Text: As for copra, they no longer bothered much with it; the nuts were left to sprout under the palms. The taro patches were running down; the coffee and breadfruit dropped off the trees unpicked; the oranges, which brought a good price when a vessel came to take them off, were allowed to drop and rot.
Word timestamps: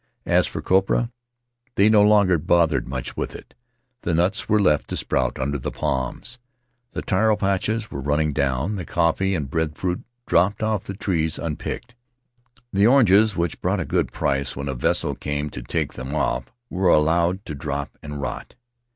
As 0.25 0.47
for 0.47 0.63
copra, 0.63 1.11
they 1.75 1.87
no 1.87 2.01
longer 2.01 2.39
bothered 2.39 2.87
much 2.87 3.15
with 3.15 3.35
it; 3.35 3.53
the 4.01 4.15
nuts 4.15 4.49
were 4.49 4.59
left 4.59 4.87
to 4.87 4.97
sprout 4.97 5.37
under 5.37 5.59
the 5.59 5.69
palms. 5.69 6.39
The 6.93 7.03
taro 7.03 7.37
patches 7.37 7.91
were 7.91 8.01
running 8.01 8.33
down; 8.33 8.73
the 8.77 8.83
coffee 8.83 9.35
and 9.35 9.47
breadfruit 9.47 10.01
dropped 10.25 10.63
off 10.63 10.85
the 10.85 10.95
trees 10.95 11.37
unpicked; 11.37 11.93
the 12.73 12.87
oranges, 12.87 13.37
which 13.37 13.61
brought 13.61 13.79
a 13.79 13.85
good 13.85 14.11
price 14.11 14.55
when 14.55 14.67
a 14.69 14.73
vessel 14.73 15.13
came 15.13 15.51
to 15.51 15.61
take 15.61 15.93
them 15.93 16.15
off, 16.15 16.45
were 16.71 16.87
allowed 16.89 17.45
to 17.45 17.53
drop 17.53 17.95
and 18.01 18.19
rot. 18.19 18.55